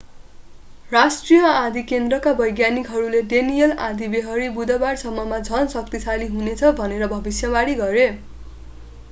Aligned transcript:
राष्ट्रिय 0.91 1.41
आँधी 1.49 1.83
केन्द्रका 1.91 2.31
वैज्ञानिकहरूले 2.39 3.21
डेनिएल 3.35 3.71
आँधीबेहरी 3.89 4.49
बुधबाररसम्ममा 4.57 5.39
झन् 5.41 5.71
शक्तिशाली 5.75 6.33
हुनेछ 6.33 6.63
भनेर 6.83 7.07
भविष्यवाणी 7.15 7.75
गरे 7.85 8.09